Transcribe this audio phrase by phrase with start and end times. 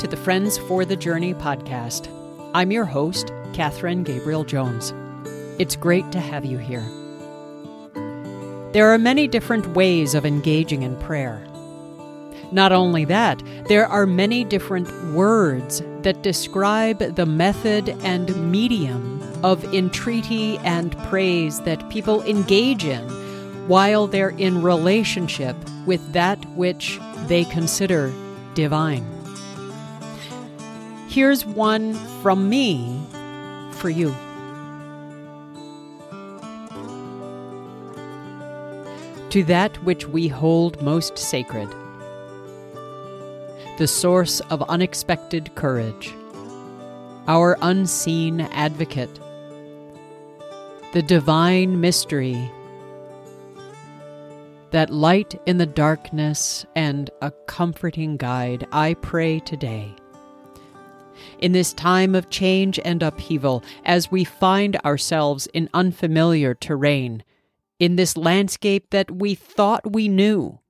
[0.00, 2.10] To the Friends for the Journey podcast.
[2.52, 4.92] I'm your host, Katherine Gabriel Jones.
[5.58, 6.84] It's great to have you here.
[8.74, 11.42] There are many different ways of engaging in prayer.
[12.52, 19.64] Not only that, there are many different words that describe the method and medium of
[19.72, 23.02] entreaty and praise that people engage in
[23.66, 25.56] while they're in relationship
[25.86, 28.12] with that which they consider
[28.52, 29.15] divine.
[31.16, 33.00] Here's one from me
[33.70, 34.14] for you.
[39.30, 41.70] To that which we hold most sacred,
[43.78, 46.12] the source of unexpected courage,
[47.28, 49.18] our unseen advocate,
[50.92, 52.50] the divine mystery,
[54.70, 59.96] that light in the darkness and a comforting guide, I pray today
[61.38, 67.22] in this time of change and upheaval, as we find ourselves in unfamiliar terrain,
[67.78, 70.60] in this landscape that we thought we knew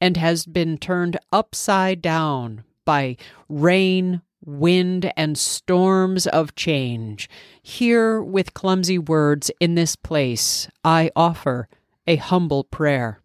[0.00, 3.16] and has been turned upside down by
[3.48, 7.28] rain, wind, and storms of change.
[7.62, 11.68] Here, with clumsy words in this place, I offer
[12.06, 13.20] a humble prayer.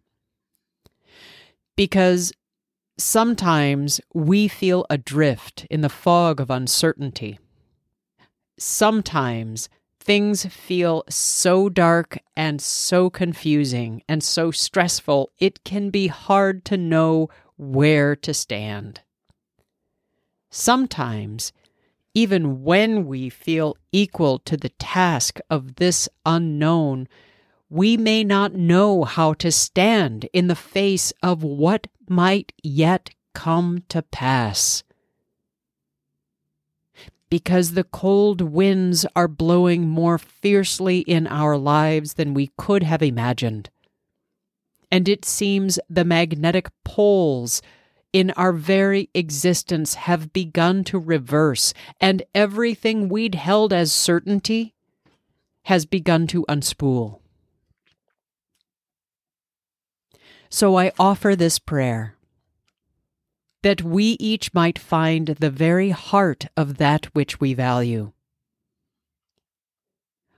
[1.76, 2.32] Because
[2.96, 7.40] Sometimes we feel adrift in the fog of uncertainty.
[8.56, 16.64] Sometimes things feel so dark and so confusing and so stressful, it can be hard
[16.66, 19.00] to know where to stand.
[20.50, 21.52] Sometimes,
[22.14, 27.08] even when we feel equal to the task of this unknown,
[27.68, 33.84] we may not know how to stand in the face of what might yet come
[33.88, 34.82] to pass.
[37.28, 43.02] Because the cold winds are blowing more fiercely in our lives than we could have
[43.02, 43.70] imagined.
[44.90, 47.60] And it seems the magnetic poles
[48.12, 54.72] in our very existence have begun to reverse, and everything we'd held as certainty
[55.64, 57.18] has begun to unspool.
[60.54, 62.14] So I offer this prayer
[63.64, 68.12] that we each might find the very heart of that which we value.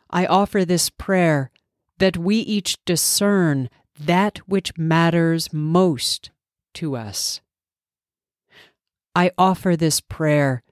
[0.09, 1.51] I offer this prayer
[1.99, 3.69] that we each discern
[4.01, 6.31] that which matters most
[6.73, 7.43] to us.
[9.15, 10.63] I offer this prayer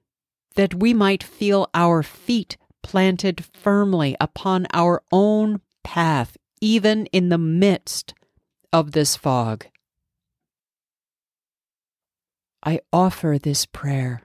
[0.55, 7.37] that we might feel our feet planted firmly upon our own path, even in the
[7.37, 8.15] midst
[8.75, 9.67] of this fog.
[12.65, 14.23] I offer this prayer.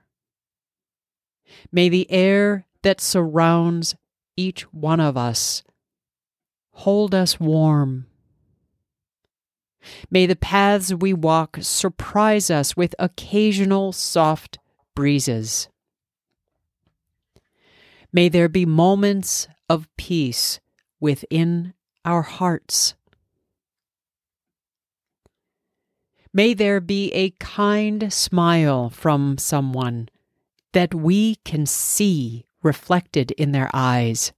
[1.71, 3.95] May the air that surrounds
[4.35, 5.61] each one of us
[6.71, 8.07] hold us warm.
[10.09, 14.57] May the paths we walk surprise us with occasional soft
[14.95, 15.69] breezes.
[18.11, 20.59] May there be moments of peace
[20.99, 22.95] within our hearts.
[26.31, 30.09] May there be a kind smile from someone
[30.73, 34.31] that we can see reflected in their eyes.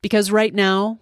[0.00, 0.98] Because right now,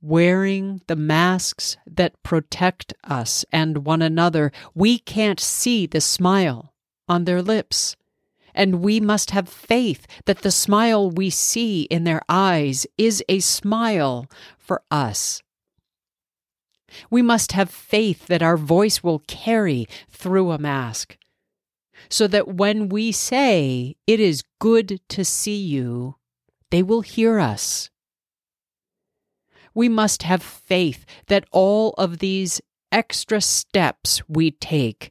[0.00, 6.72] wearing the masks that protect us and one another, we can't see the smile
[7.08, 7.96] on their lips.
[8.54, 13.40] And we must have faith that the smile we see in their eyes is a
[13.40, 14.26] smile
[14.56, 15.42] for us
[17.10, 21.16] we must have faith that our voice will carry through a mask.
[22.08, 26.16] So that when we say, It is good to see you,
[26.70, 27.90] they will hear us.
[29.74, 32.60] We must have faith that all of these
[32.92, 35.10] extra steps we take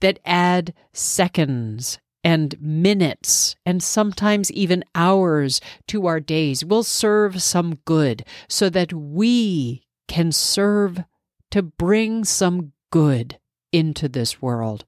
[0.00, 7.76] that add seconds and minutes and sometimes even hours to our days will serve some
[7.84, 11.04] good so that we can serve
[11.52, 13.38] to bring some good
[13.72, 14.86] into this world.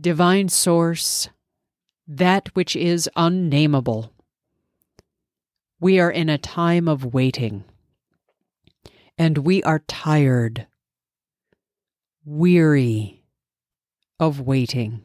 [0.00, 1.28] Divine Source,
[2.06, 4.12] that which is unnameable.
[5.80, 7.64] We are in a time of waiting,
[9.18, 10.68] and we are tired,
[12.24, 13.24] weary
[14.20, 15.02] of waiting.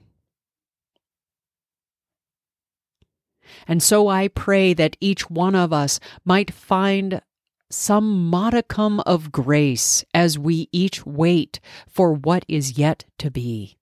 [3.67, 7.21] And so I pray that each one of us might find
[7.69, 13.77] some modicum of grace as we each wait for what is yet to be.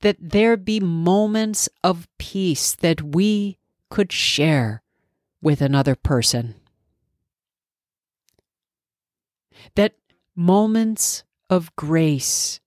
[0.00, 3.58] That there be moments of peace that we
[3.90, 4.82] could share
[5.42, 6.54] with another person.
[9.74, 9.94] That
[10.36, 12.60] moments of grace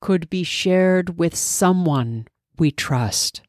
[0.00, 3.42] could be shared with someone we trust.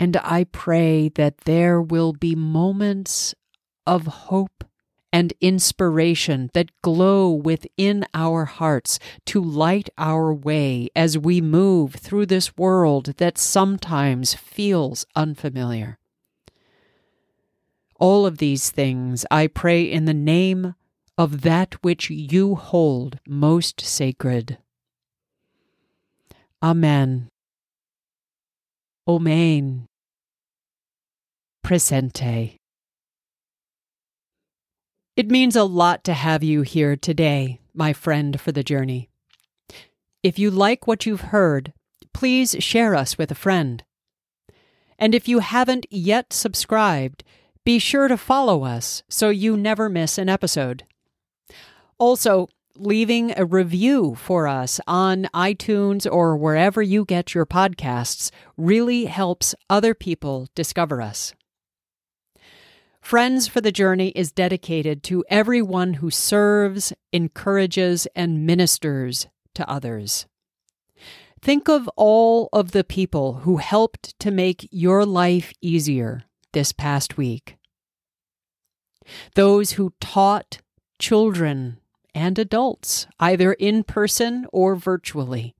[0.00, 3.34] And I pray that there will be moments
[3.86, 4.64] of hope
[5.12, 12.26] and inspiration that glow within our hearts to light our way as we move through
[12.26, 15.98] this world that sometimes feels unfamiliar.
[17.98, 20.74] All of these things I pray in the name
[21.16, 24.58] of that which you hold most sacred.
[26.62, 27.28] Amen.
[29.06, 29.86] Omen.
[31.64, 32.56] Presente.
[35.16, 39.08] It means a lot to have you here today, my friend for the journey.
[40.22, 41.72] If you like what you've heard,
[42.12, 43.84] please share us with a friend.
[44.98, 47.22] And if you haven't yet subscribed,
[47.64, 50.84] be sure to follow us so you never miss an episode.
[51.98, 59.06] Also, leaving a review for us on iTunes or wherever you get your podcasts really
[59.06, 61.34] helps other people discover us.
[63.00, 70.26] Friends for the Journey is dedicated to everyone who serves, encourages, and ministers to others.
[71.40, 77.16] Think of all of the people who helped to make your life easier this past
[77.16, 77.56] week.
[79.34, 80.58] Those who taught
[80.98, 81.78] children
[82.18, 85.54] and adults, either in person or virtually.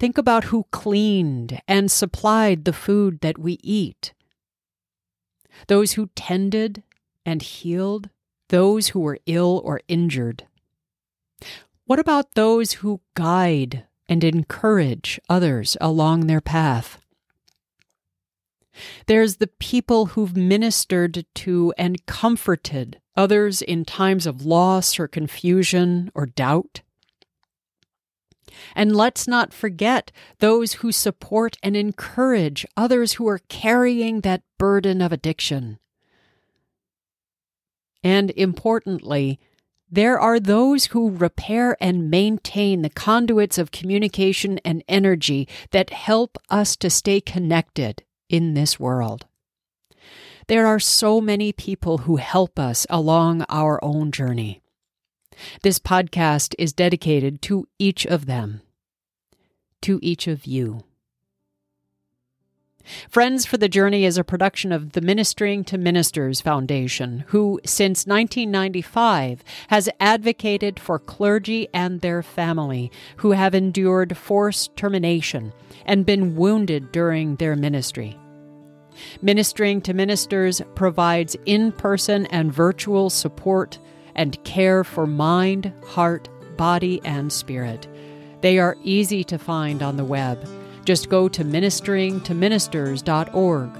[0.00, 4.12] Think about who cleaned and supplied the food that we eat
[5.68, 6.82] those who tended
[7.24, 8.08] and healed
[8.48, 10.46] those who were ill or injured?
[11.84, 16.98] What about those who guide and encourage others along their path?
[19.06, 26.10] There's the people who've ministered to and comforted others in times of loss or confusion
[26.14, 26.82] or doubt.
[28.74, 35.00] And let's not forget those who support and encourage others who are carrying that burden
[35.00, 35.78] of addiction.
[38.04, 39.38] And importantly,
[39.90, 46.38] there are those who repair and maintain the conduits of communication and energy that help
[46.48, 49.26] us to stay connected in this world.
[50.48, 54.60] There are so many people who help us along our own journey.
[55.62, 58.62] This podcast is dedicated to each of them,
[59.82, 60.82] to each of you.
[63.08, 68.06] Friends for the Journey is a production of the Ministering to Ministers Foundation, who, since
[68.06, 75.52] 1995, has advocated for clergy and their family who have endured forced termination
[75.86, 78.18] and been wounded during their ministry.
[79.20, 83.78] Ministering to Ministers provides in person and virtual support
[84.14, 87.88] and care for mind, heart, body, and spirit.
[88.40, 90.46] They are easy to find on the web.
[90.84, 93.70] Just go to ministeringtoministers.org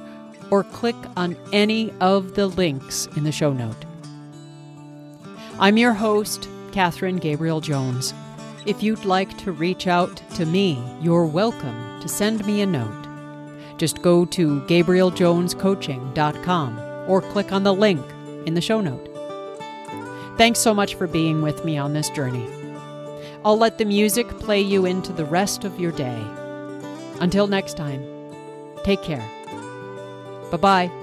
[0.50, 3.84] or click on any of the links in the show note.
[5.58, 8.14] I'm your host, Catherine Gabriel Jones.
[8.66, 13.01] If you'd like to reach out to me, you're welcome to send me a note.
[13.82, 18.00] Just go to gabrieljonescoaching.com or click on the link
[18.46, 19.08] in the show note.
[20.38, 22.48] Thanks so much for being with me on this journey.
[23.44, 26.24] I'll let the music play you into the rest of your day.
[27.18, 28.06] Until next time,
[28.84, 29.28] take care.
[30.52, 31.01] Bye bye.